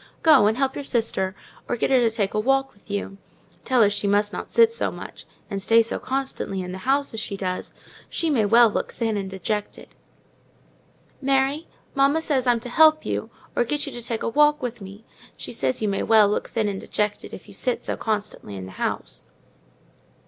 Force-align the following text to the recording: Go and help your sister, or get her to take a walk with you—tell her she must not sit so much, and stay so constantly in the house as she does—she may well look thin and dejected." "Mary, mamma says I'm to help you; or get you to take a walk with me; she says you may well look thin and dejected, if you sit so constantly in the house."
Go 0.23 0.47
and 0.47 0.57
help 0.57 0.73
your 0.73 0.83
sister, 0.83 1.35
or 1.69 1.77
get 1.77 1.91
her 1.91 1.99
to 1.99 2.09
take 2.09 2.33
a 2.33 2.39
walk 2.39 2.73
with 2.73 2.89
you—tell 2.89 3.83
her 3.83 3.89
she 3.91 4.07
must 4.07 4.33
not 4.33 4.49
sit 4.49 4.73
so 4.73 4.89
much, 4.89 5.27
and 5.47 5.61
stay 5.61 5.83
so 5.83 5.99
constantly 5.99 6.59
in 6.63 6.71
the 6.71 6.79
house 6.89 7.13
as 7.13 7.19
she 7.19 7.37
does—she 7.37 8.31
may 8.31 8.43
well 8.45 8.67
look 8.67 8.93
thin 8.93 9.15
and 9.15 9.29
dejected." 9.29 9.89
"Mary, 11.21 11.67
mamma 11.93 12.19
says 12.23 12.47
I'm 12.47 12.59
to 12.61 12.69
help 12.69 13.05
you; 13.05 13.29
or 13.55 13.63
get 13.63 13.85
you 13.85 13.91
to 13.91 14.01
take 14.01 14.23
a 14.23 14.29
walk 14.29 14.59
with 14.63 14.81
me; 14.81 15.05
she 15.37 15.53
says 15.53 15.83
you 15.83 15.87
may 15.87 16.01
well 16.01 16.27
look 16.27 16.49
thin 16.49 16.67
and 16.67 16.81
dejected, 16.81 17.31
if 17.31 17.47
you 17.47 17.53
sit 17.53 17.85
so 17.85 17.95
constantly 17.95 18.55
in 18.55 18.65
the 18.65 18.71
house." 18.81 19.29